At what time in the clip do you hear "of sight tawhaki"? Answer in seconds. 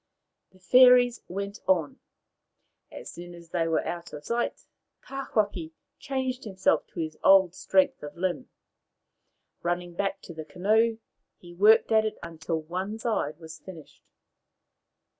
4.13-5.73